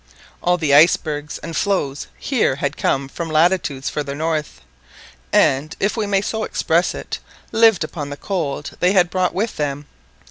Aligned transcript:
All 0.41 0.57
the 0.57 0.73
icebergs 0.73 1.37
and 1.43 1.55
floes 1.55 2.07
here 2.17 2.55
had 2.55 2.75
come 2.75 3.07
from 3.07 3.29
latitudes 3.29 3.87
farther 3.91 4.15
north, 4.15 4.61
and, 5.31 5.75
if 5.79 5.95
we 5.95 6.07
may 6.07 6.21
so 6.21 6.43
express 6.43 6.95
it, 6.95 7.19
lived 7.51 7.83
upon 7.83 8.09
the 8.09 8.17
cold 8.17 8.71
they 8.79 8.93
had 8.93 9.11
brought 9.11 9.35
with 9.35 9.57
them. 9.57 9.85